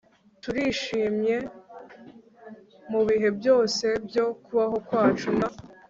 [0.41, 1.35] turishimye
[2.91, 5.39] mubihe byose byo kubaho kwacu n